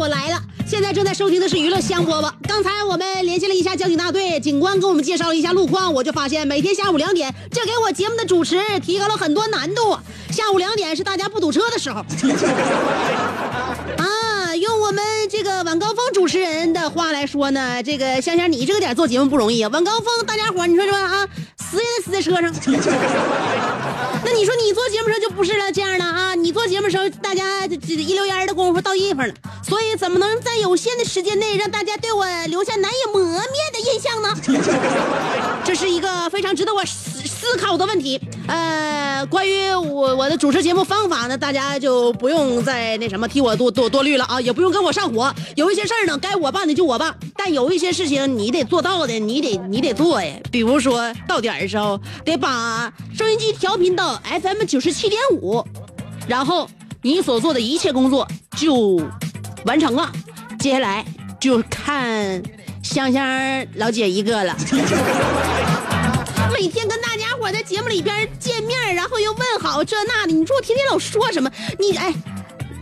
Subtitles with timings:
[0.00, 0.42] 我来了。
[0.66, 2.32] 现在正在收听的是娱乐香饽饽。
[2.48, 9.98] 刚才我们联系了一下交警大队，警官给我们介绍了一下路况，我就发现每天下午两点，这给我节目的主持提高了很多难度。
[10.32, 12.00] 下午两点是大家不堵车的时候。
[13.98, 19.68] 啊，用我们这个晚高峰主持人的话来说呢，这个香香你这个点做节目不容易啊。
[19.70, 21.28] 晚高峰大家伙你说说啊，
[21.70, 22.52] 死也得死在车上。
[24.22, 26.34] 那你说你做节目时候就不是了这样的啊？
[26.34, 29.32] 你做节目时候，大家一溜烟的功夫到地方了，
[29.66, 33.40] 所以怎么能在有限的时间内让大家对我留下难以磨灭
[33.72, 34.36] 的印象呢？
[35.64, 36.84] 这是一个非常值得我
[37.40, 38.20] 思思考的问题。
[38.46, 45.34] 呃，关于我我的主持节目方法呢，大家就不用再那什么替我多多多虑了啊，也不用跟我上火。
[45.56, 50.32] 有一些事儿呢，该我办的就我办，但有一些事情你得做到的，你得你得做呀。
[50.52, 55.64] 比如说到点的时候，得把收音机调频到 FM 九十七点五，
[56.28, 56.68] 然后
[57.02, 59.02] 你所做的一切工作就
[59.64, 60.12] 完成了。
[60.60, 61.04] 接下来
[61.40, 62.40] 就看
[62.82, 64.56] 香香老姐一个了。
[66.52, 67.09] 每天跟大
[67.50, 71.50] 家伙在节目里边见面，然后又问好这那的，你说我天天老说什么？
[71.78, 72.14] 你哎，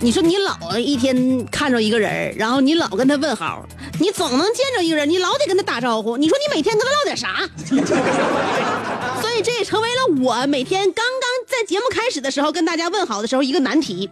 [0.01, 3.67] 你说你老一天看着一个人，然后你老跟他问好，
[3.99, 6.19] 你总能见着一个人，你老得跟他打招呼。
[6.19, 7.49] 你说你每天跟他唠点啥？
[9.23, 14.11] 所以这也成为了我每天刚刚在节目开始的时候跟大家问好的时候一个难题。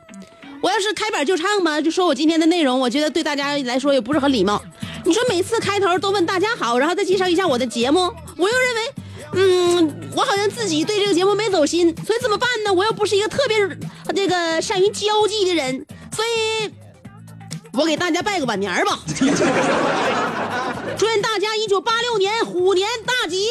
[0.63, 4.61] 我要是开板就唱吧，就说我今天的内容，我觉得对大家来说也不是很礼貌。
[5.05, 8.93] 你说每次开头都问大家好，然后再介绍一下我的节目，我又认为，
[9.33, 12.73] 嗯，我好像自己对这个节目没走心，所以怎么办呢？
[12.73, 13.57] 我又不是一个特别
[14.15, 16.71] 这个善于交际的人，所以，
[17.73, 18.99] 我给大家拜个晚年吧。
[20.97, 23.49] 祝愿大家一九八六年虎年大吉！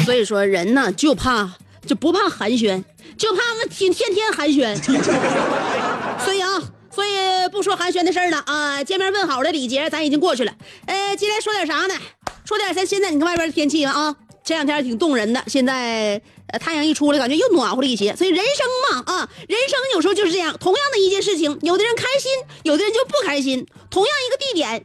[0.04, 1.50] 所以说人呢就怕
[1.84, 2.84] 就不怕寒暄，
[3.16, 4.74] 就怕那天天天寒暄。
[6.24, 6.48] 所以啊，
[6.90, 7.10] 所以
[7.50, 10.52] 不说寒暄的事儿了啊，见面问好的礼节咱已经过去了。
[10.86, 11.94] 呃，接下来说点啥呢？
[12.44, 14.14] 说点咱现在你看外边的天气啊，
[14.44, 16.20] 这两天挺冻人的，现在
[16.60, 18.14] 太阳一出来，感觉又暖和了一些。
[18.16, 22.30] 所以人生嘛啊，人生有时候就是这样，同样的一件事情，有的人开心，
[22.62, 23.66] 有的人就不开心。
[23.90, 24.84] 同样一个地点。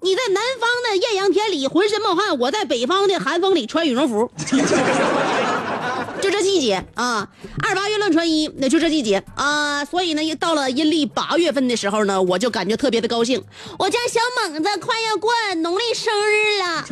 [0.00, 4.30] 你在南方的艳阳天里浑身冒汗，我在北方的寒风里穿羽绒服，
[6.38, 7.28] 这季节啊，
[7.64, 13.42] 二八月乱穿衣，那就这季节啊，所以呢，到了阴历八月份的时候呢，我就感觉特别的高兴，
[13.76, 16.84] 我家小猛子快要过农历生日了。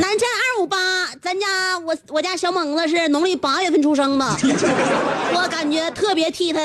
[0.00, 4.26] 南站二五八，咱家我我家小猛子是农历八月份出生的，
[5.32, 6.58] 我感觉特别替他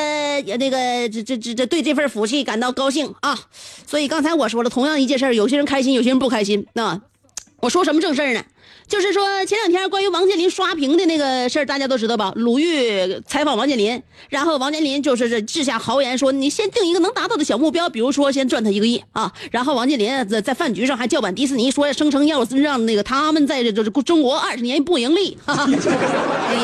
[0.58, 3.38] 那个这这这这对这份福气感到高兴啊！
[3.86, 6.66] 所以刚才我说了，同样一件事有些人开心，有些人不开心。
[6.74, 7.00] 那
[7.60, 8.44] 我说什么正事呢？
[8.94, 12.32] 就是说前两天关于王健林刷屏的那个事儿，大家都知道吧？
[12.36, 14.00] 鲁豫采访王健林，
[14.30, 25.36] 然后王健林就是这掷下豪言说：“你先定一个能达到的小目标，比如说先赚他一个亿啊。”然后王健林在在饭局上还叫板迪士尼，说声称要让那个他们在这这中国二十年不盈利，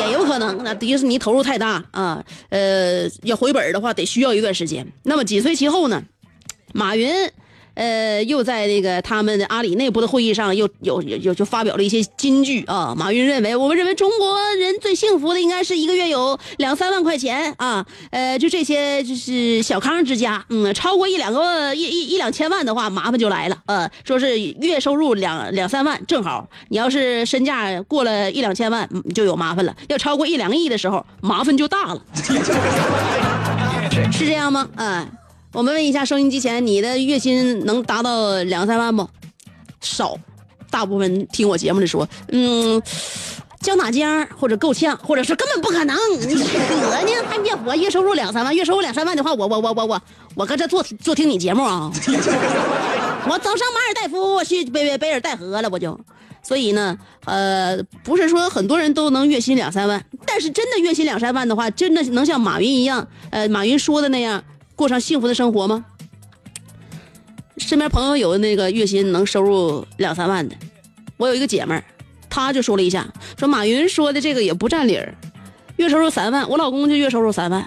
[0.06, 0.62] 也有可能。
[0.62, 4.86] 那迪士尼投入太大啊，呃，要回本的话得需要一段时间。
[5.02, 6.04] 那么紧随其后呢，
[6.72, 7.12] 马云。
[7.80, 12.94] 呃，又在那个他们的阿里内部的会议上，又有有有就发表了一些金句啊。
[12.94, 17.86] 马云认为，我们认为中国人最幸福的应该是一个月有两三万块钱啊。
[18.10, 23.56] 呃，就这些就是小康之家，嗯，超过一两个一一一两千万的话，麻烦就来了。
[23.64, 29.74] 呃，说是月收入两两三万正好，你要是身价过了一两千万，就有麻烦了。
[29.88, 32.02] 要超过一两个亿的时候，麻烦就大了。
[34.12, 34.68] 是这样吗？
[34.76, 35.08] 嗯、
[35.52, 39.08] 我们问一下收音机前，你的月薪能达到两三万不？
[39.80, 40.16] 少，
[40.70, 42.80] 大部分听我节目的说，嗯，
[43.60, 47.24] 交哪家或者够呛，或者是根本不可能，你扯呢？
[47.28, 50.02] 还别我月收入两三万，月收入两三万的话，我我我我我
[50.36, 55.98] 我搁这做做听你节目啊，我走上马尔代夫，我去贝贝贝尔代河了，我就。
[56.42, 64.42] 所以呢，呃，不是说很多人都能月薪两三万，但是真的月薪两三万的话，真的能像马云一样，呃，马云说的那样
[64.80, 65.84] 过上幸福的生活吗？
[67.58, 70.56] 身边朋友有那个月薪能收入两三万的，
[71.18, 71.84] 我有一个姐们儿，
[72.30, 73.06] 她就说了一下，
[73.36, 75.14] 说马云说的这个也不占理儿，
[75.76, 77.62] 月收入三万，我老公就月收入三万，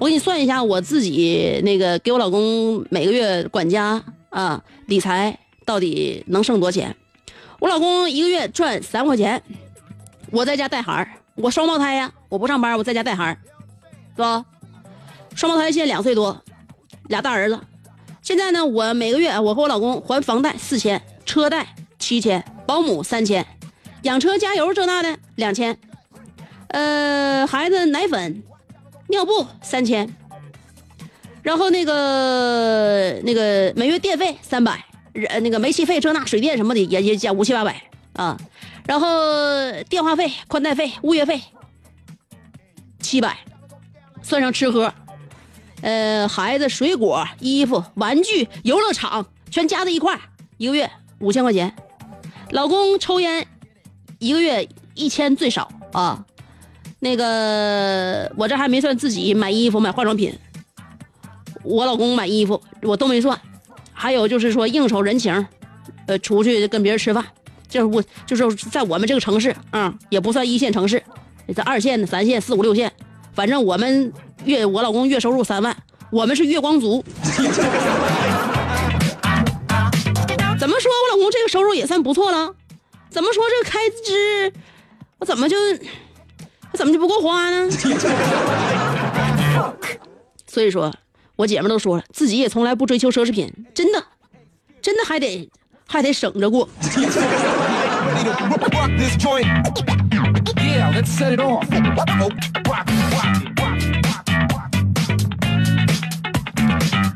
[0.00, 6.96] 我给你算一下，我自己那个给我老公每个月管家啊理财到底能剩多少钱？
[7.60, 9.40] 我老公一个月赚三块钱，
[10.32, 13.38] 我在家带孩儿，我双胞胎呀，我不上班，我在家带孩儿，
[14.16, 14.44] 是吧？
[15.34, 16.42] 双胞胎现在两岁多，
[17.08, 17.60] 俩大儿子。
[18.22, 23.46] 现在呢，我每个月我和我老公还房贷四千，车贷七千，保姆三千，
[24.02, 25.78] 养车加油这那的两千，
[26.68, 28.42] 呃，孩子奶粉、
[29.08, 30.14] 尿布三千，
[31.42, 34.84] 然后那个那个每月电费三百。
[35.28, 37.82] 呃，那个煤气费、这那水电什么的也也加五七八百
[38.14, 38.34] 啊，
[38.86, 39.06] 然后
[39.86, 41.42] 电话费、宽带费、物业费
[42.98, 43.36] 七百，
[44.22, 44.94] 算上吃喝，
[45.82, 50.18] 呃，孩子、水果、衣服、玩具、游乐场全加在一块
[50.56, 51.74] 一个月五千块钱。
[52.50, 53.46] 老公抽烟，
[54.18, 56.24] 一个月一千最少啊。
[57.00, 60.32] 那个我这还没算自己买衣服、买化妆品，
[61.64, 63.38] 我老公买衣服我都没算。
[63.92, 65.46] 还有就是说应酬人情，
[66.06, 67.24] 呃，出去跟别人吃饭，
[67.68, 71.02] 就是我就是在我们这个城市啊，也不算一线城市，
[71.54, 72.92] 在二线、三线、四五六线，
[73.34, 74.12] 反正我们
[74.44, 75.76] 月我老公月收入三万，
[76.10, 77.02] 我们是月光族。
[80.58, 82.54] 怎么说我老公这个收入也算不错了？
[83.10, 84.52] 怎么说这个开支，
[85.18, 85.56] 我怎么就
[86.72, 87.70] 我怎么就不够花呢？
[90.46, 90.92] 所以说。
[91.34, 94.04] 我姐们都说了，自己也从来不追求奢侈品，真的，
[94.82, 95.50] 真的还得
[95.88, 96.68] 还得省着过。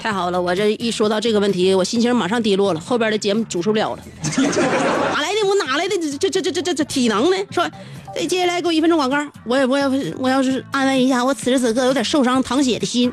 [0.06, 4.02] 太好了，我这一说到这个问题，我心情马上低落了，后边的节目主持不了了。
[5.12, 7.36] 哪来的我哪来的这这这这这这体能呢？
[7.50, 7.68] 说。
[8.28, 13.12] 接下来给我一分钟广告，我也我要我要是安慰一下我此时此刻有点受伤淌血的心。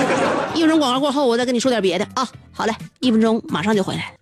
[0.54, 2.28] 一分钟广告过后，我再跟你说点别的啊。
[2.52, 4.12] 好嘞，一分钟马上就回来。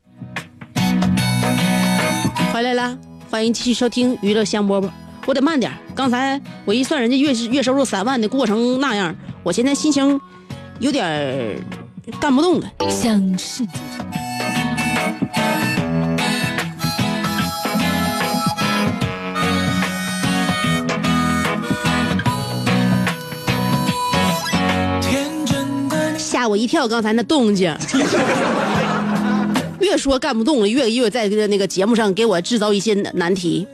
[2.52, 2.96] 回来了，
[3.28, 4.88] 欢迎继续收听娱乐香饽饽。
[5.26, 9.12] 我得慢点，刚才我一算人家月月收入三万的过程那样，
[9.42, 10.20] 我现在心情
[10.78, 11.60] 有点
[12.20, 12.70] 干不动了。
[12.90, 13.72] 像世界。
[26.18, 26.88] 吓我一跳！
[26.88, 27.74] 刚才那动静，
[29.80, 33.66] 越说干不动了，越越在那个节目上给我制造一些难题。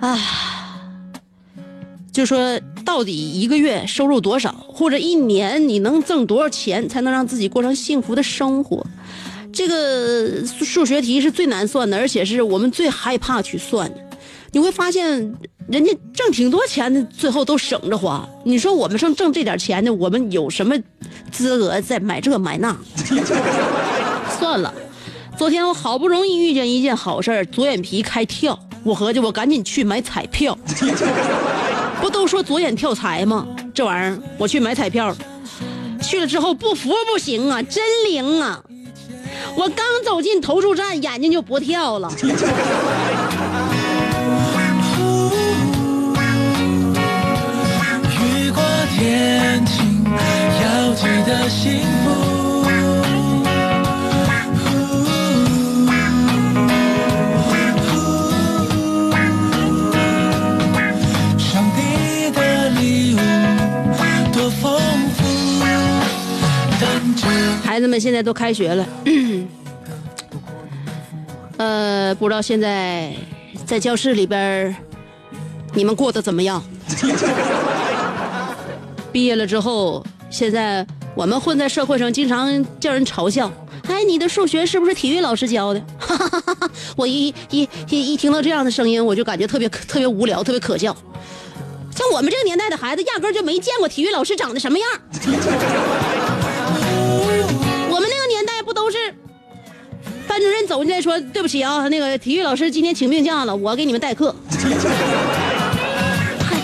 [0.00, 0.18] 啊，
[2.10, 8.84] 就说到底一个月收入多少，或者一年你能挣多少钱，才能让自己过上幸福的生活？
[9.52, 13.96] 这个数学题是最难算的，而且是我们最害怕去算的。
[14.52, 15.34] 你会发现，
[15.68, 18.28] 人家挣挺多钱的，最后都省着花。
[18.44, 20.76] 你说我们剩挣这点钱的，我们有什么
[21.32, 22.76] 资格再买这买那？
[24.38, 24.72] 算了，
[25.36, 30.56] 昨天我好不容易遇见一件好事左眼皮开跳，我合计我赶紧去买彩票。
[32.04, 33.46] 不都说左眼跳财吗？
[33.72, 35.16] 这玩意儿我去买彩票，
[36.02, 38.62] 去了之后不服不行啊，真灵啊！
[39.56, 42.10] 我刚走进投注站，眼睛就不跳了。
[48.98, 52.33] 天晴，要记得幸福。
[67.62, 68.86] 孩子们现在都开学了，
[71.58, 73.12] 呃，不知道现在
[73.66, 74.74] 在教室里边
[75.72, 76.62] 你们过得怎么样？
[79.12, 80.84] 毕业了之后，现在
[81.14, 83.50] 我们混在社会上，经常叫人嘲笑。
[83.88, 85.82] 哎，你的数学是不是体育老师教的？
[86.96, 90.96] 我一一一一听到这样的声音，我就感觉特别特别无聊，特别可笑。
[91.94, 94.88] 像我们这个年代的孩子，压根就没见过体育老师长得什么样。
[100.34, 104.34] 班主任走进来说：“对不起啊，那个体育老师今天请病假了，我给你们代课。”
[106.44, 106.56] 还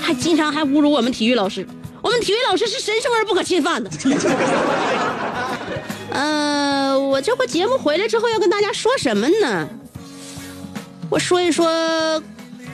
[0.00, 1.68] 还经常还侮辱我们体育老师，
[2.00, 3.90] 我们体育老师是神圣而不可侵犯的。
[6.12, 9.68] 呃，我这回节目回来之后要跟大家说什么呢？
[11.10, 11.68] 我说一说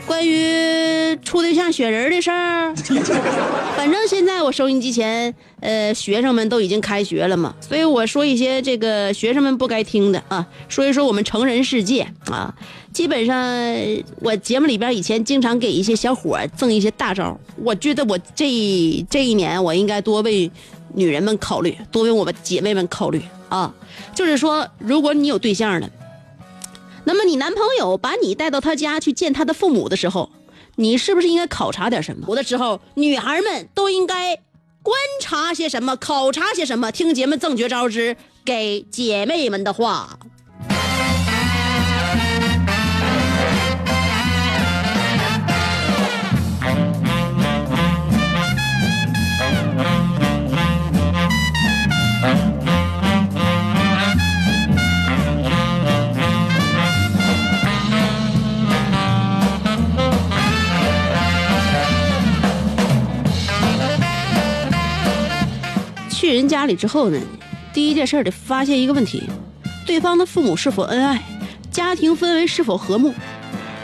[0.07, 2.73] 关于处对象选人的事儿。
[3.77, 12.55] 反正现在我收音机前，呃，学生们都已经开学了嘛，所以我说一些这个学生们不该听的啊，说一说我们成人世界啊。
[12.93, 13.37] 基本上
[14.21, 20.51] 我节目里边以前经常给一些小伙赠一些大招，我觉得我这这一年我应该多为
[20.95, 23.75] 女人们考虑，多为我们姐妹们考虑啊。
[24.15, 25.91] 就是说，如果你有对象了。
[27.09, 30.29] 那么你男朋友把你带到他家去见他的父母的时候，
[30.75, 32.27] 你是不是应该考察点什么？
[32.29, 34.37] 有的时候，女孩们都应该
[34.83, 36.91] 观察些什么，考察些什么？
[36.91, 40.19] 听节目赠绝招之给姐妹们的话。
[66.27, 67.21] 去人家里之后呢，
[67.73, 69.23] 第一件事得发现一个问题：
[69.87, 71.23] 对方的父母是否恩爱，
[71.71, 73.15] 家庭氛围是否和睦，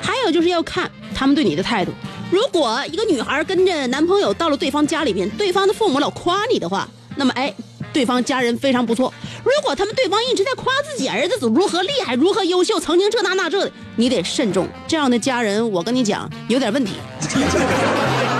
[0.02, 1.92] 还有就是要看他们对你的态度。
[2.32, 7.54] 如果一个女孩跟着男朋友到了对方家里边，对方的父母老夸你的话，那么哎，
[7.92, 9.14] 对方家人非常不错。
[9.44, 14.66] 如果他们对方一直在夸自己儿子如何厉害、如何优秀，曾经这那那这的，你得慎重。
[14.88, 16.94] 这样的家人，我跟你讲，有点问题。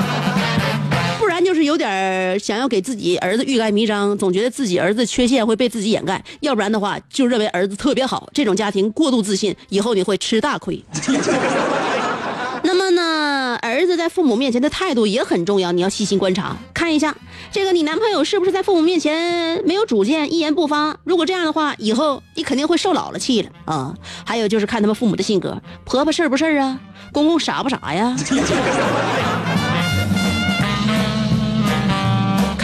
[1.52, 8.26] 就是有点想要给自己儿子欲盖弥彰，总觉得自己儿子缺陷会被自己掩盖；要不然的话，就认为儿子特别好。
[8.32, 10.82] 这种家庭过度自信，以后你会吃大亏。
[12.64, 17.14] 那么呢，儿子在父母面前的态度也很重要，你要细心观察，看一下
[17.50, 20.96] 这个你男朋友是不是在父母面前没有主见，一言不发。
[21.04, 23.94] 如果这样的话，以后你肯定会受姥姥气了啊。
[24.24, 26.80] 还有就是看他们父母的性格，婆婆事儿不事儿啊，
[27.12, 28.16] 公公傻不傻呀？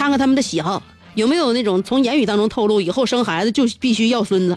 [0.08, 0.82] 看看他们的喜好，
[1.16, 4.56] 有没有那种从言语当中透露以后生孩子就必须要孙子。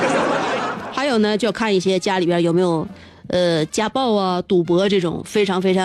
[0.92, 2.86] 还有呢，就要看一些家里边有没有。
[3.28, 5.82] 呃，家暴啊，赌博这种非常非常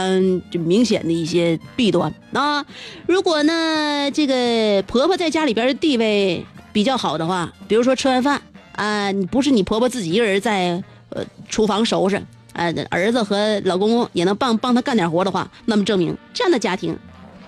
[0.51, 2.63] 就明显的一些弊端啊。
[3.07, 8.39] 如果呢，这个婆婆在家里边的地位比较好的话，比如说吃完饭
[8.73, 12.21] 啊，你不是你婆婆自己一个人在呃厨房收拾，
[12.53, 16.95] 呃，儿子和老公公也能帮帮她干点活的话，那么证明这样的家庭，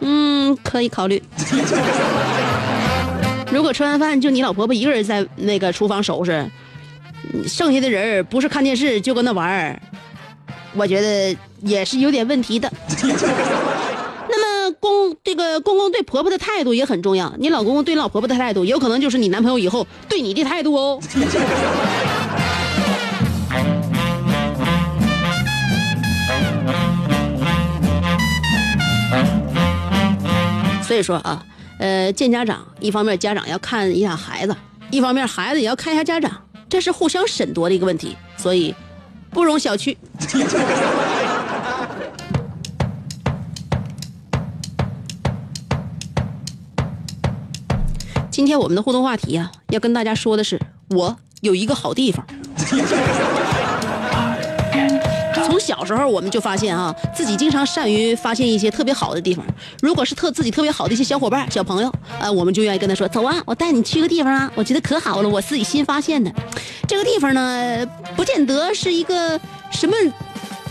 [0.04, 1.22] 嗯，可以考虑。
[3.52, 6.46] 如果吃完饭就你老婆婆一个人在那个厨房收拾。
[7.48, 9.82] 剩下的人不是看电视就跟那玩儿，
[10.76, 12.70] 我觉得也是有点问题的。
[14.30, 21.00] 那么公这个公公对婆婆的态度也很重要，你老公公对老婆婆的态度，有可能就是你男朋友以后对你的态度哦。
[30.94, 31.44] 所以说啊，
[31.80, 34.56] 呃，见家长，一方面家长要看一下孩子，
[34.92, 36.32] 一方面孩子也要看一下家长。
[36.70, 38.76] 这是互相审夺的一个问题，所以
[39.32, 39.98] 不容小觑。
[48.30, 52.24] 今天我们的互动话题啊，要跟大家说的是，我有一个好地方。
[55.46, 59.46] 从小时候我们就发现啊，自己经常善于发现一些特别好的地方。
[59.82, 66.32] 如果是特自己特别好的一些小伙伴、小朋友，呃，我们就愿意跟他说：“走啊，我带你去个地方啊，我觉得可好了，我自己新发现的。
[66.88, 67.86] 这个地方呢，
[68.16, 69.40] 不见得是一个
[69.72, 69.94] 什么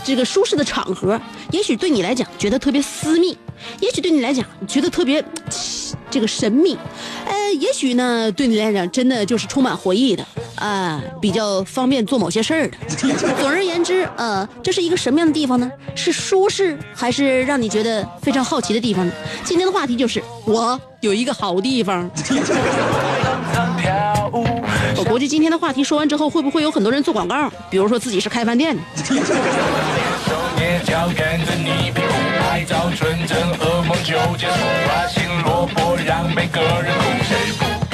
[0.03, 1.19] 这个舒适的场合，
[1.51, 3.37] 也许对你来讲觉得特别私密，
[3.79, 5.23] 也许对你来讲觉得特别
[6.11, 6.77] 这个神秘，
[7.25, 12.77] 呃，也许呢对你来讲真的就是充满回忆的。”啊，比较方便做某些事儿的。
[13.39, 15.69] 总而言之，呃，这是一个什么样的地方呢？
[15.95, 19.11] 是舒适还是让你觉得非常好奇的地方呢？
[19.43, 22.09] 今天的话题就是我有一个好地方。
[25.03, 27.51] 我估计今天的话题说完之后，会不会有很多人做广告？
[27.69, 28.81] 比如说自己是开饭店的。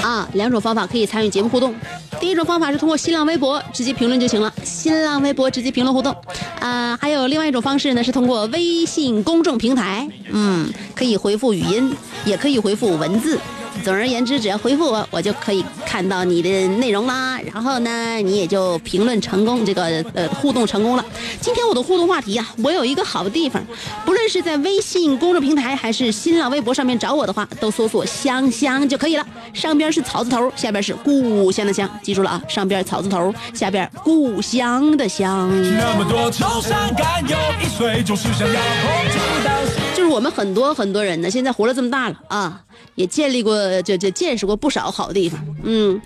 [0.04, 1.74] 啊，两种方法可以参与节目互动。
[2.20, 6.16] 第一种方法是通过新浪微博直接评论就行了，新浪微博直接评论互动。
[6.60, 11.92] 啊，还有另外一种方式呢，是通过微信公众平台，嗯，可以回复语音，
[12.24, 13.40] 也可以回复文字。
[13.84, 17.40] 总而言之，只要回复我，我就可以看到你的内容啦。
[17.52, 19.84] 然后呢，你也就评论成功，这个
[20.14, 21.06] 呃互动成功了。
[21.40, 23.64] 今天我的互动话题啊、我有一个好的地方，
[24.06, 29.26] 不论是在微信公众平台还是新浪微博上面找我的话，都搜索“香香”就可以了。
[29.54, 35.50] 上边是草字头，下边是故乡的乡，记住了啊，上边草字头，下边故乡的乡。
[35.78, 39.52] 那么多愁善感，有一岁就是想要碰触到。
[39.96, 42.62] 就是我们很多很多人呢，现在活了这么大了啊，
[42.96, 45.40] 也建立过，就就见识过不少好地方。
[45.64, 46.02] 嗯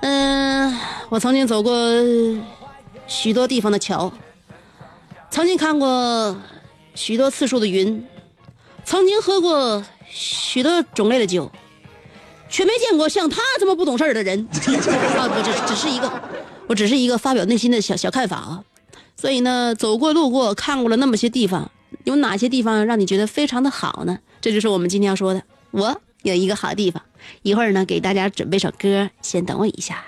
[0.00, 1.74] 嗯、我曾经走过
[3.06, 4.12] 许多地方的桥，
[5.30, 6.36] 曾经看过
[6.94, 8.06] 许多次数的云，
[8.84, 11.50] 曾经喝过许多种类的酒，
[12.48, 14.46] 却没见过像他这么不懂事儿的人。
[15.18, 16.10] 啊，不，只只是一个，
[16.68, 18.62] 我只是一个发表内心的小小看法啊。
[19.16, 21.70] 所以呢，走过路过，看过了那么些地方，
[22.04, 24.18] 有哪些地方让你觉得非常的好呢？
[24.40, 25.42] 这就是我们今天要说的。
[25.72, 27.02] 我有一个好地方，
[27.42, 30.04] 一会儿呢给大家准备首歌，先等我一下。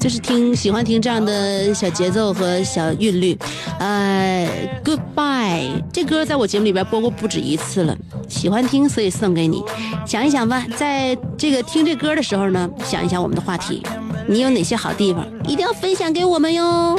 [0.00, 3.38] 就是听喜欢听这样的小节奏和小韵律，
[3.78, 7.96] 呃，Goodbye 这歌在我节目里边播过不止一次了，
[8.28, 9.62] 喜欢听所以送给你。
[10.06, 13.82] 想一想吧，在这个听这歌的时候呢，想一想我们的话题，
[14.26, 16.98] 你有哪些好地方，一定要分享给我们哟。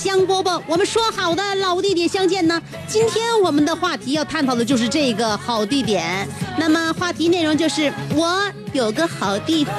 [0.00, 0.58] 香饽饽。
[0.66, 6.26] 我们说好的老地点相见呢，今天我们的话题要探讨的就是这个好地点。
[6.56, 9.76] 那么话题内容就是我有个好地方。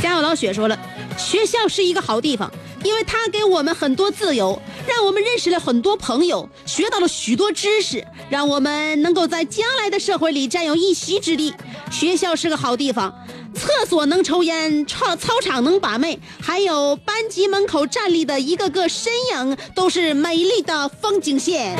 [0.00, 0.78] 家有老雪说了，
[1.18, 2.48] 学校是一个好地方，
[2.84, 11.54] 因为它给我们很多自由，让我们认识了很多朋友，学到了许多知识，让我们能够在将来的社会里占有一席之地。
[11.90, 13.12] 学校是个好地方，
[13.54, 21.76] 厕所能抽烟，操操场能把妹，还有班级门口站立的一个个身影，都是美丽的风景线。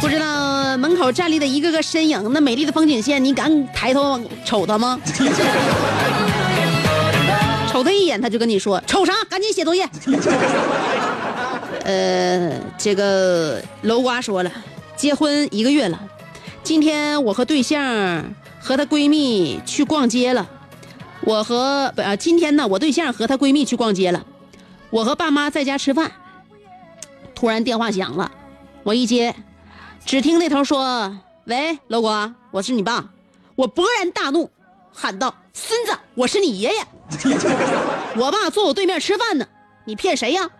[0.00, 4.98] 不知道门口站立的一个个身影，那美丽的风景线，你敢抬头瞅他吗？
[7.76, 9.12] 瞅他一眼，他就跟你说：“瞅啥？
[9.28, 9.86] 赶紧写作业。”
[11.84, 14.50] 呃，这个楼瓜说了，
[14.96, 16.00] 结婚一个月了，
[16.62, 18.24] 今天我和对象
[18.58, 20.48] 和她闺蜜去逛街了。
[21.20, 24.24] 我和不，今天呢，我对象和她闺蜜去逛街了，
[24.88, 26.10] 我和爸妈在家吃饭。
[27.34, 28.32] 突然电话响了，
[28.84, 29.36] 我一接，
[30.06, 33.10] 只听那头说：“喂，楼瓜，我是你爸。”
[33.54, 34.50] 我勃然大怒，
[34.94, 36.86] 喊道：“孙子，我是你爷爷！
[38.16, 39.46] 我爸坐我对面吃饭呢，
[39.84, 40.50] 你骗谁呀？”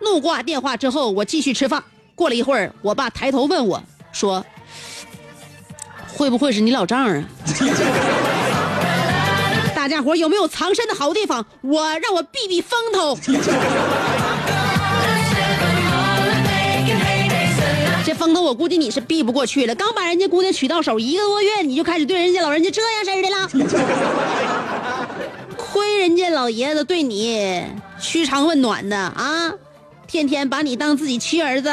[0.00, 1.82] 怒挂电话之后，我继续吃饭。
[2.14, 3.82] 过了一会儿，我爸抬头问我
[4.12, 4.44] 说
[6.14, 7.24] ：“会不会是你老丈人？”
[9.74, 11.46] 大家伙有没有藏身的好地方？
[11.62, 13.18] 我让我避避风头。
[18.04, 19.74] 这风头我估计你是避不过去了。
[19.74, 23.48] 刚把人家姑娘娶到手一个多月，你就开始对人家老人家这样式的了。
[25.72, 27.64] 亏人家老爷子对你
[27.98, 29.50] 嘘寒问暖的啊，
[30.06, 31.72] 天天把你当自己亲儿子，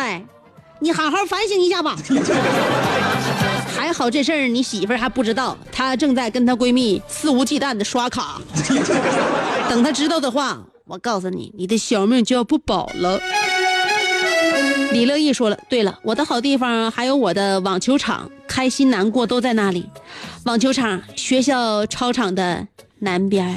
[0.80, 1.98] 你好好反省一下吧。
[3.76, 8.40] 还好这事儿你媳妇儿还不知道，她正在跟她闺蜜肆无忌惮的刷卡。
[9.70, 13.20] 等她知道的话，我告诉你，你的小命就要不保了。
[14.94, 19.90] 李乐意说了，对了，我的好地方还有我的网球场，开心难过都在那里。
[20.46, 22.66] 网球场，学校操场的
[23.00, 23.52] 南边儿。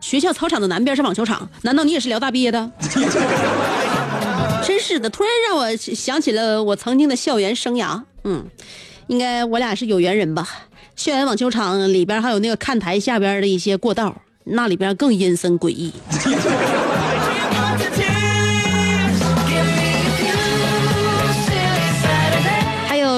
[0.00, 2.70] 学校操场的南边是网球场，难道你也是辽大毕业的？
[4.64, 8.00] 真是的，突然让我想起了我曾经的校园生涯。
[8.22, 8.46] 嗯，
[9.08, 10.48] 应该我俩是有缘人吧？
[10.94, 15.92] 校园网球场里边还有那个看台下边的一些过道，那里边更阴森诡异。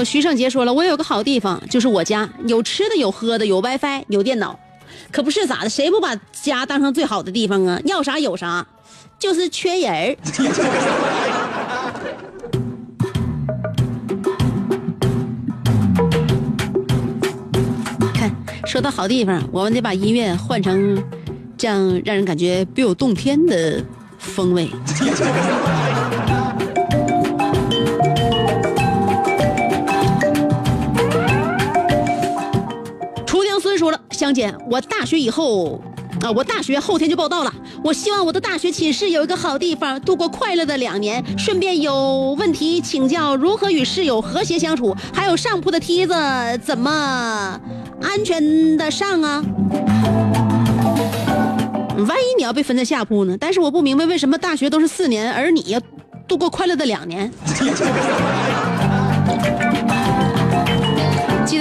[0.05, 4.59] 徐胜杰说了，我有个好地方，就是我家有吃的，有喝的，有 WiFi，有电脑，
[5.11, 5.69] 可不是咋的？
[5.69, 7.81] 谁不把家当成最好的地方啊？
[7.85, 8.67] 要啥有啥，
[9.19, 10.17] 就是缺人儿。
[18.15, 18.31] 看，
[18.67, 21.03] 说到好地方，我们得把音乐换成
[21.57, 23.83] 这样让人感觉别有洞天的
[24.19, 24.69] 风味。
[34.17, 35.79] 香姐，我大学以后，
[36.23, 37.53] 啊，我大学后天就报到了。
[37.85, 41.23] 我希望我的大学寝室有一个好地方，度过快乐的两年。
[41.37, 46.15] 顺便有问题请教如何与室友和谐相处，还有上铺的梯子
[46.65, 47.61] 怎么
[48.01, 49.45] 安全的上啊？
[51.99, 53.37] 万一你要被分在下铺呢？
[53.39, 55.79] 但是我不明白为什么大学都是四年，而你要
[56.27, 57.31] 度过快乐的两年。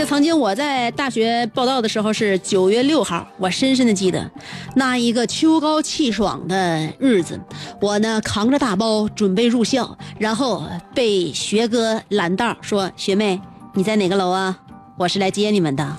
[0.05, 4.29] 曾经我在大学报道的时候是九月六号，我深深的记得
[4.75, 7.39] 那一个秋高气爽的日子，
[7.81, 10.63] 我呢扛着大包准备入校，然后
[10.93, 13.41] 被学哥拦道说：“学妹，
[13.73, 14.57] 你在哪个楼啊？
[14.97, 15.97] 我是来接你们的。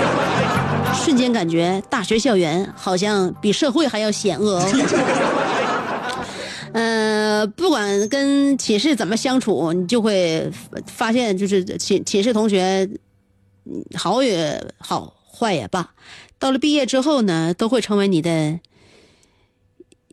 [0.94, 4.70] ”瞬间感觉大学校园好像比社会还要险恶哦。
[6.72, 10.48] 呃，不管跟寝室怎么相处，你就会
[10.86, 12.88] 发现，就是寝寝室同学，
[13.96, 15.90] 好也好，坏也罢，
[16.38, 18.58] 到了毕业之后呢，都会成为你的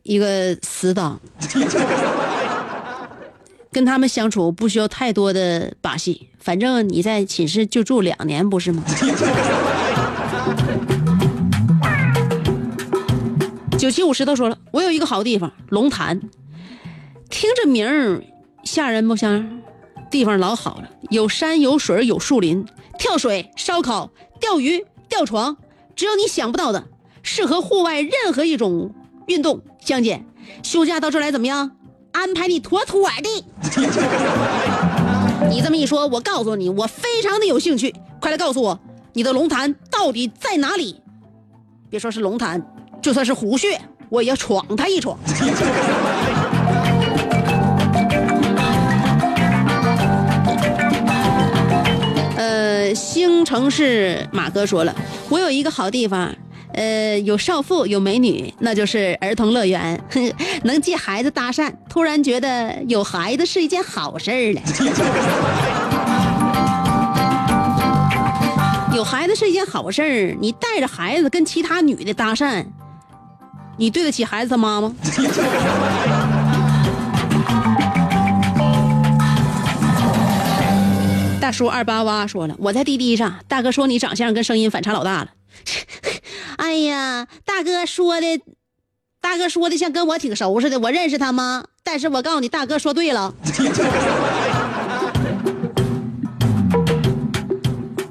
[0.02, 1.20] 一个死党。
[3.70, 8.82] 跟他们相处不需要太多的把戏，反正你在寝室就住两年，不是吗？
[13.78, 16.18] 九七五石头说了，我有一个好地方，龙潭，
[17.28, 18.24] 听着名儿
[18.64, 19.62] 吓人不吓人？
[20.10, 22.66] 地方老好了，有山有水有树林，
[22.98, 25.56] 跳水、烧烤、钓鱼、吊床，
[25.94, 26.84] 只有你想不到的，
[27.22, 28.92] 适合户外任何一种
[29.26, 29.62] 运动。
[29.82, 30.22] 江姐，
[30.62, 31.70] 休假到这儿来怎么样？
[32.12, 33.44] 安排你妥妥的。
[35.48, 37.94] 你这么一说，我告诉你，我非常的有兴趣。
[38.20, 38.78] 快来告诉我，
[39.12, 41.00] 你的龙潭到底在哪里？
[41.88, 42.60] 别说是龙潭，
[43.00, 43.80] 就算是虎穴，
[44.10, 45.16] 我也要闯它一闯。
[52.88, 54.94] 呃，兴城市马哥说了，
[55.28, 56.34] 我有一个好地方，
[56.72, 60.02] 呃，有少妇，有美女，那就是儿童乐园，
[60.64, 64.62] 能借孩子搭讪，突然觉得有孩子是一件好事儿了。
[68.96, 72.64] 有孩子是一件好事儿，你带着孩子跟其他女的搭讪，
[73.76, 74.94] 你对得起孩子他妈吗？
[81.48, 85.30] 大叔二八八说了，我在滴滴上，大哥说你长相跟声音反差老大了。
[86.58, 88.38] 哎呀，大哥说的，
[89.18, 91.64] 大哥说的像跟我挺熟似的，我认识他吗？
[91.82, 93.34] 但是我告诉你，大哥说对了。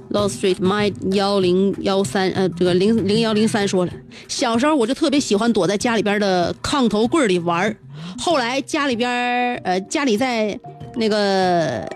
[0.10, 3.91] Low Street My 幺零幺三，呃，这个零零幺零三说了，
[4.28, 7.78] 小时候我就特别喜欢躲在家里边的炕头柜里玩
[8.17, 10.60] 后来家里边，呃，家里在
[10.95, 11.88] 那个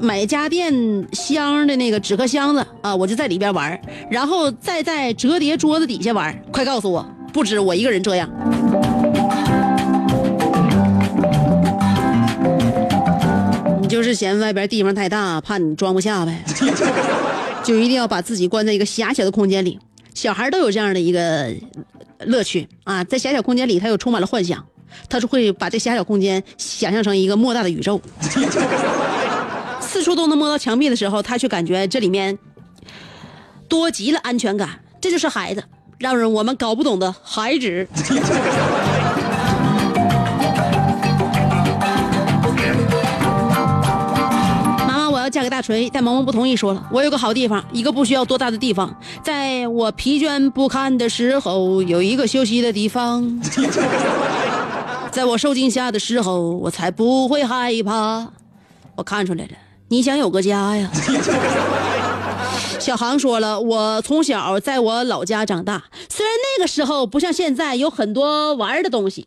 [0.00, 0.72] 买家电
[1.12, 3.80] 箱的那个纸壳箱子啊，我就在里边玩
[4.10, 8.28] 然后再在折叠桌子底下玩快告诉我，不止我一个人这样。
[13.80, 16.44] 你就是嫌外边地方太大，怕你装不下呗，
[17.64, 19.78] 就一定要把自己关在一个狭小的空间里。
[20.14, 21.52] 小孩都有这样的一个
[22.20, 22.68] 乐趣。
[22.84, 24.64] 啊，在狭小空间里，他又充满了幻想，
[25.08, 28.00] 他是会把这狭小空间想象成一个莫大的宇宙，
[29.96, 32.38] 四处都能摸到墙壁的时候，他却感觉这里面
[33.66, 34.68] 多极了安全感。
[35.00, 35.64] 这就是孩子，
[35.96, 37.88] 让人我们搞不懂的孩子。
[44.86, 53.40] 妈妈，我要嫁给大锤，但萌萌不同意，说了，我有个好地方，一个不需要多大的地方，在我疲倦不堪的时候，有一个休息的地方，
[55.10, 58.28] 在我受惊吓的时候，我才不会害怕。
[58.94, 59.50] 我看出来了，
[59.88, 60.90] 你想有个家呀。
[62.78, 69.26] 小航说了，我从小在我老家长大，虽然那个时候不像现在有很多玩的东西，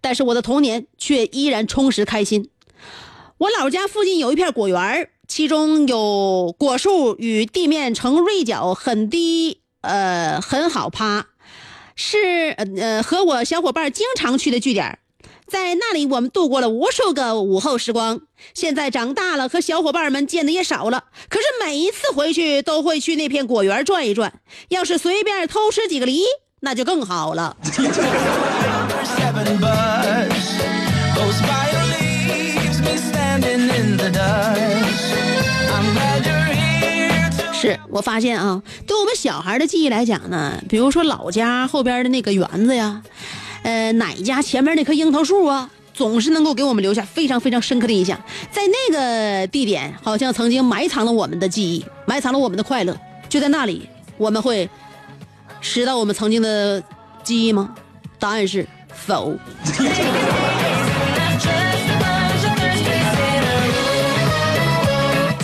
[0.00, 2.50] 但是我的童年却依然充实开心。
[3.38, 11.26] 我老家附近有一片果园，其中有果树与地面呈锐角，很低，呃，很好趴，
[11.96, 15.00] 是呃呃和我小伙伴经常去的据点。
[15.52, 18.22] 在那里，我们度过了无数个午后时光。
[18.54, 21.04] 现在长大了，和小伙伴们见的也少了。
[21.28, 24.32] 可是每一次回去，都会去那片果园转一转。
[24.70, 26.22] 要是随便偷吃几个梨，
[26.60, 27.54] 那就更好了。
[37.54, 43.00] 是我发现啊，对我们小孩的记忆来讲呢，比如说老家后边的那个园子呀，
[43.62, 48.20] 呃，哪家前面那棵樱桃树啊，总是能够给我们留下非常非常深刻的印象。
[48.50, 52.98] 在那个地点，好像曾经埋藏了我们的记忆，埋藏了我们的快乐。
[53.28, 54.68] 就在那里，我们会
[55.60, 56.82] 拾到我们曾经的
[57.22, 57.74] 记忆吗？
[58.18, 59.36] 答案是否。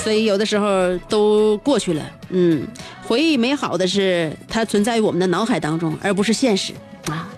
[0.03, 2.67] 所以有的时候都过去了，嗯，
[3.07, 6.73] 回忆美好的是它存在于我们的脑海当中，而不是现实
[7.07, 7.29] 啊。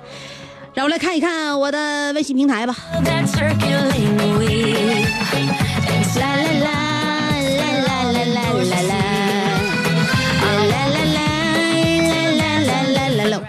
[0.72, 2.76] 让我来看一看我的微信平台吧。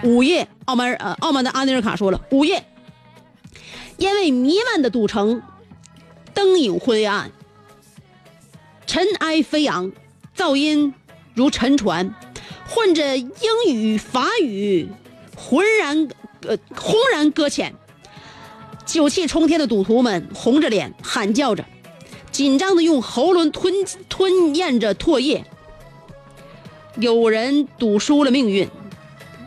[0.04, 2.64] 午夜，澳门呃，澳门的阿尼尔卡说了，午夜，
[3.98, 5.40] 因为弥漫的赌城，
[6.34, 7.30] 灯影昏暗，
[8.84, 9.92] 尘埃飞扬，
[10.36, 10.92] 噪音
[11.34, 12.12] 如沉船，
[12.68, 13.30] 混着英
[13.68, 14.88] 语、法语，
[15.36, 16.08] 浑然
[16.48, 17.74] 呃轰然搁浅。
[18.84, 21.64] 酒气冲天的赌徒们红着脸喊叫着，
[22.30, 23.72] 紧张的用喉咙吞
[24.08, 25.44] 吞咽着唾液。
[26.96, 28.68] 有人赌输了命运，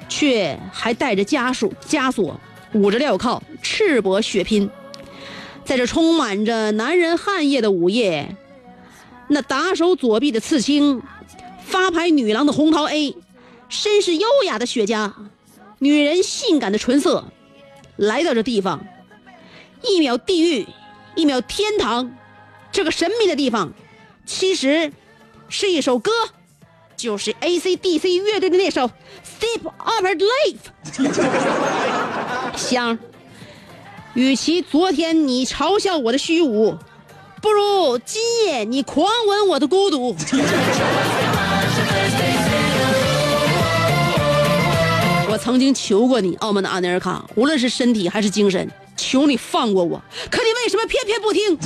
[0.09, 2.39] 却还带着枷锁枷锁，
[2.73, 4.69] 捂着镣铐，赤膊血拼。
[5.63, 8.35] 在这充满着男人汗液的午夜，
[9.27, 11.01] 那打手左臂的刺青，
[11.63, 13.15] 发牌女郎的红桃 A，
[13.69, 15.11] 绅士优雅的雪茄，
[15.79, 17.25] 女人性感的唇色，
[17.95, 18.85] 来到这地方，
[19.81, 20.67] 一秒地狱，
[21.15, 22.15] 一秒天堂。
[22.71, 23.73] 这个神秘的地方，
[24.25, 24.91] 其实
[25.49, 26.11] 是一首歌。
[26.97, 30.57] 就是 A.C.D.C 乐队的那首《Step Up and Live》。
[32.57, 32.97] 香，
[34.13, 36.77] 与其昨天你嘲笑我的虚无，
[37.41, 40.15] 不如今夜你狂吻我的孤独。
[45.35, 51.59] 我曾经求过你，澳门的阿内尔卡，无论是身体还是精神，求你放过我，可你为什么偏偏不听？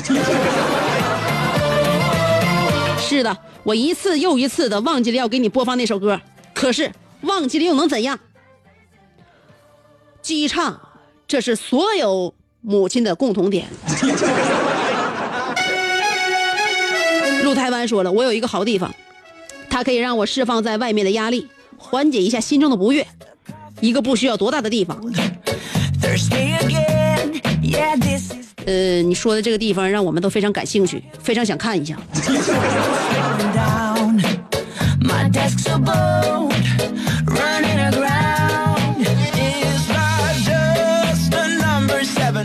[2.98, 6.20] 是的，我一次又一次的忘记了要给你播放那首歌，
[6.52, 8.20] 可是忘记了又能怎样？
[10.24, 10.82] 记忆唱，
[11.28, 13.68] 这是所有母亲的共同点。
[17.44, 18.92] 陆台湾说了，我有一个好地方，
[19.70, 23.06] 它可以让我释放在外面的压力，缓解一下心中的不悦。
[23.82, 24.98] 一个不需要多大的地方。
[28.66, 31.98] 呃，你说的这个地方让我们都非常感兴趣，非常想看一下。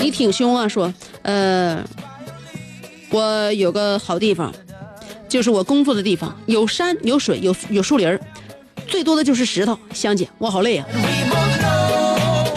[0.01, 0.93] 你挺凶啊，说，
[1.23, 1.83] 呃，
[3.11, 4.53] 我有个好地方，
[5.29, 8.19] 就是我工作的地方，有山有水有有树林
[8.87, 9.79] 最多的就是石头。
[9.93, 10.87] 香姐，我好累啊。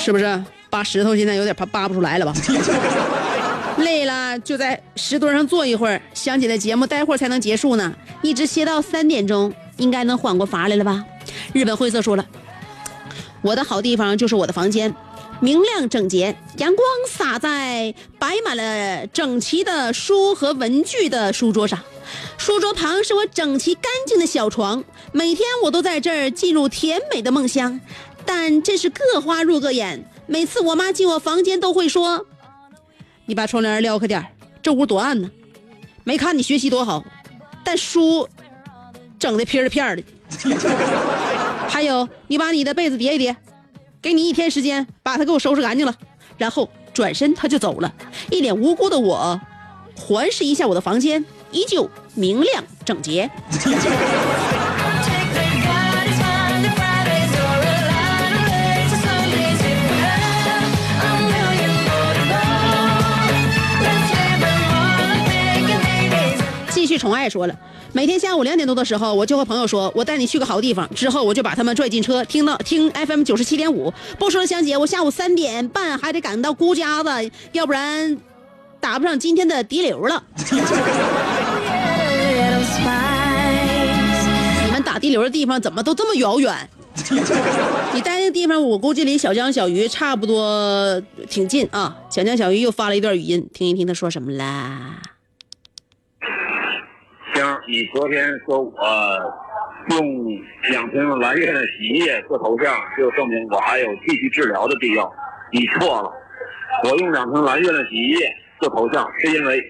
[0.07, 0.41] 是不是？
[0.69, 2.33] 扒石头现在有点扒扒不出来了吧？
[3.79, 6.01] 累了就在石墩上坐一会儿。
[6.13, 11.03] 香姐的节目待会儿才能结束呢，一直歇到三点钟，应该能缓过乏来了吧？
[11.51, 12.25] 日本灰色说了，
[13.41, 14.95] 我的好地方就是我的房间，
[15.41, 21.77] 明亮整洁，阳光洒在摆满了整齐的书和文具的书桌上，
[22.37, 27.81] 书桌旁是我整齐干净的小床，每天我都在这儿进入甜美的梦乡，
[28.27, 30.07] 但这是各花入各眼。
[30.27, 32.27] 每次我妈进我房间都会说
[33.25, 34.23] ：“你把窗帘撩开点
[34.61, 35.31] 这屋多暗呢。”
[36.03, 37.03] 没看你学习多好，
[37.63, 38.29] 但书
[39.17, 40.03] 整的片儿片儿的。
[41.67, 43.35] 还有，你把你的被子叠一叠，
[44.01, 45.95] 给你一天时间把它给我收拾干净了，
[46.37, 47.93] 然后转身他就走了。
[48.29, 49.39] 一脸无辜的我，
[49.95, 53.29] 环视一下我的房间，依旧明亮整洁。
[66.97, 67.55] 宠爱说了，
[67.93, 70.89] 每天下午两点多的时候，我就和朋友说，我带你去个好地方。
[70.95, 73.93] 之后我就把他们拽进车，听到听 FM 九十七点五。
[74.17, 77.09] 不说了，香姐，我下午三点半还得赶到姑家子，
[77.51, 78.17] 要不然
[78.79, 80.23] 打不上今天的滴流了。
[84.65, 86.69] 你们打滴流的地方怎么都这么遥远？
[87.93, 91.95] 你待那地方，我估计离小江小鱼差不多挺近啊。
[92.09, 94.99] 小江小鱼又发了一段语音，听一听他说什么啦。
[97.67, 99.35] 你昨天说我
[99.89, 105.13] 用两瓶蓝月的洗衣液做头像，就证明我还有继续治疗的必要。
[105.51, 106.09] 你错了，
[106.85, 109.61] 我用两瓶蓝月亮洗衣液做头像，是因为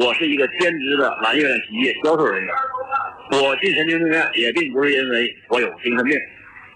[0.00, 2.52] 我是一个兼职的蓝月亮洗衣液销售人员。
[3.30, 6.18] 我进神经病院也并不是因为我有精神病，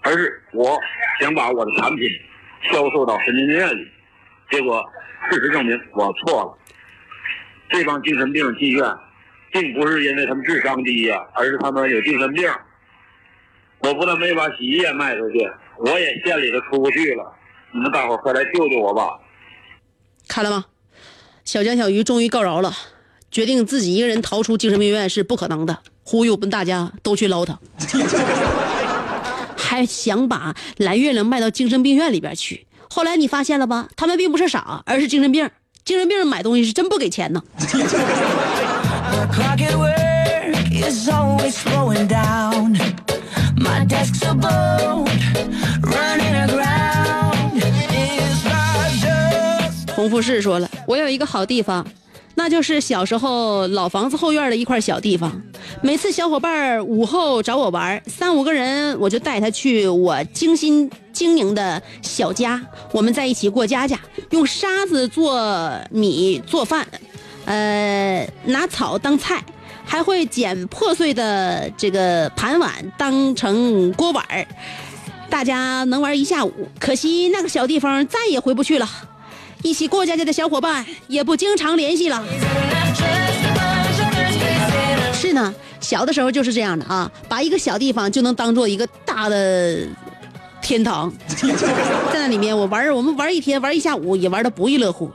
[0.03, 0.79] 而是我
[1.19, 2.07] 想把我的产品
[2.71, 3.85] 销售到神经病院里。
[4.49, 4.81] 结果
[5.29, 6.57] 事实证明我错了。
[7.67, 8.83] 这帮精神病进院，
[9.51, 12.49] 并不是因为他们智商低呀、而是他们有精神病。
[13.79, 17.33] 我不但没把洗衣液卖出去，我也县里头出不去了。
[17.71, 19.19] 你们大伙快来救救我吧！
[20.27, 20.65] 看了吗？
[21.45, 22.73] 小江小鱼终于告饶了，
[23.31, 27.59] 决定自己一个人逃出精神病院是不可能的，忽悠我们大家都去捞他，
[29.57, 32.67] 还想把蓝月亮卖到精神病院里边去。
[32.89, 33.87] 后来你发现了吧？
[33.95, 35.49] 他们并不是傻，而是精神病。
[35.85, 37.41] 精神病买东西是真不给钱呢。
[39.27, 42.77] clock at work is always going down.
[43.57, 45.09] My desk a boat
[45.81, 47.61] running aground.
[47.91, 48.45] Is
[49.95, 51.85] 洪富士说了，我有一个好地方。
[52.35, 55.41] 那就是小时候老房子后院的一块小地方，
[55.81, 62.61] 每次小伙伴午后找我玩，三五个人我就带他去我精心经营的小家，
[62.93, 63.99] 我们在一起过家家，
[64.29, 65.37] 用沙子做
[65.91, 66.87] 米做饭，
[67.49, 69.43] 呃，拿草当菜。
[69.85, 74.45] 还会捡破碎的这个盘碗当成锅碗儿
[75.31, 76.69] 大家能玩一下午。
[76.79, 78.87] 可惜那个小地方再也回不去了，
[79.63, 82.23] 一起过家家的小伙伴也不经常联系了。
[85.11, 89.87] 是呢，小的时候就是这样的啊，把一个小地方就能当做一个大的
[90.61, 91.11] 天堂，
[92.13, 95.09] 在那里面我玩我们玩一天玩一下午也玩的不亦乐乎。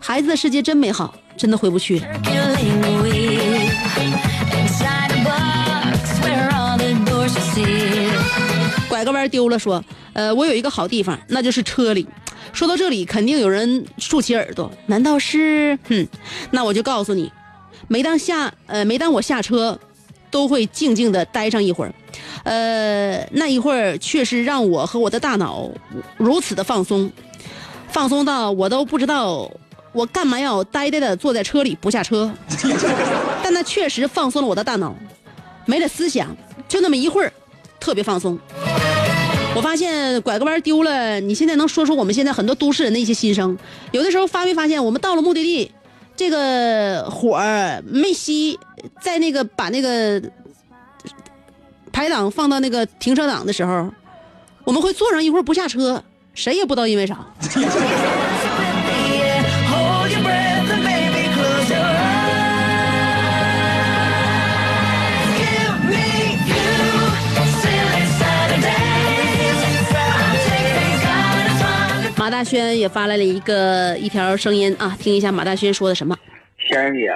[0.00, 2.00] 孩子的世界真美好，真的回不去.
[8.88, 9.84] 拐个弯丢了，说，
[10.14, 12.06] 呃，我有一个好地方，那就是车里。
[12.52, 15.78] 说到这里，肯定有人竖起耳朵，难道是？
[15.86, 16.08] 哼，
[16.50, 17.30] 那我就告诉你，
[17.88, 19.78] 每当下，呃，每当我下车，
[20.30, 21.92] 都会静静的待上一会儿，
[22.44, 25.68] 呃，那一会儿确实让我和我的大脑
[26.16, 27.12] 如此的放松，
[27.88, 29.50] 放松到我都不知道
[29.96, 32.30] 我干嘛要呆呆的坐在车里不下车，
[33.42, 34.94] 但那确实放松了我的大脑，
[35.64, 36.36] 没了思想，
[36.68, 37.32] 就那么一会儿，
[37.80, 38.38] 特别放松。
[39.54, 43.56] 我发现拐个弯丢了，你现在能说出我们现在很多都市人的一些心声。
[43.90, 45.72] 有的时候发没发现，我们到了目的地，
[46.14, 48.58] 这个火儿没熄，
[49.00, 50.22] 在那个把那个
[51.90, 53.90] 排档放到那个停车档的时候，
[54.64, 57.24] 我们会坐上一会儿不下车，谁也不知道因为啥。
[72.36, 76.14] 大轩也发来了一个一条声音啊，听一下马大轩说的什么。
[76.68, 77.10] 仙人姐，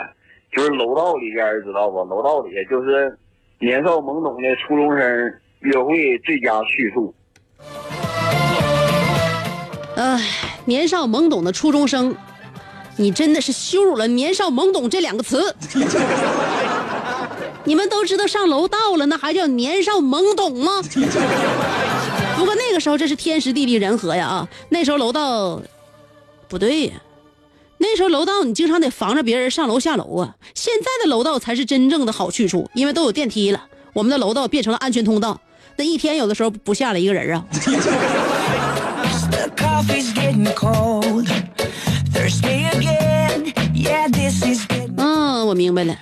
[0.51, 2.03] 就是楼道里边儿知道不？
[2.05, 3.14] 楼道里就是
[3.59, 7.14] 年少懵懂的初中生约会最佳叙述。
[9.97, 10.18] 唉，
[10.64, 12.16] 年少懵懂的初中生，
[12.97, 15.55] 你真的是羞辱了“年少懵懂”这两个词。
[17.64, 20.81] 你们都知道上楼道了，那还叫年少懵懂吗？
[22.41, 24.49] 不过那个时候这是天时地利人和呀啊！
[24.70, 25.61] 那时候楼道
[26.49, 26.95] 不对呀，
[27.76, 30.34] 那时候楼道你经常得防着别人上楼下楼啊。
[30.55, 35.38] 现在的楼道才是真正的好去处，因为都有电梯了，我们的楼道变成了安全通道。
[35.76, 37.45] 那一天有的时候不下来一个人啊。
[44.97, 45.95] 嗯，我明白了。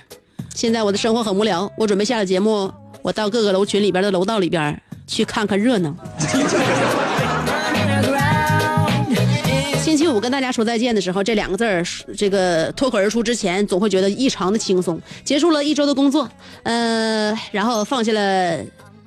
[0.55, 2.71] 现在我的生活很无聊，我准备下了节目，
[3.01, 5.93] 我到各个楼群里边的楼道里边去看看热闹。
[9.81, 11.83] 星期五跟大家说再见的时候，这两个字儿，
[12.15, 15.01] 这个脱口而出之前，总会觉得异常的轻松。
[15.25, 16.29] 结束了一周的工作，
[16.61, 18.59] 呃，然后放下了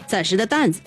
[0.09, 0.81] 暂时的担子。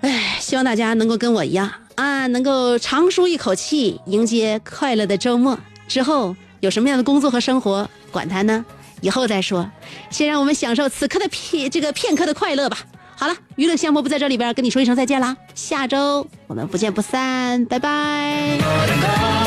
[0.00, 5.58] 哎，希望大家能够跟我一样啊，能够长舒一口气，迎接快乐的周末。
[5.86, 8.64] 之后有什么样的工作和生活，管他呢，
[9.02, 9.70] 以后再说。
[10.08, 12.78] 先让我们享受此刻的片这个片刻的快乐吧。
[13.16, 19.43] 好了，娱乐项目不在这里边跟你说一声再见啦，下周我们不见不散，拜拜。